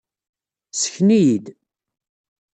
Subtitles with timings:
[0.73, 1.45] Ssken-iyi-d.